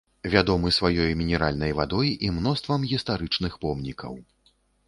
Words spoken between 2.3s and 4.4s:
мноствам гістарычных помнікаў.